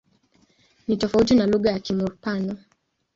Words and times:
Ni 0.87 0.97
tofauti 0.97 1.35
na 1.35 1.45
lugha 1.47 1.71
ya 1.71 1.79
Kimur-Pano. 1.79 2.57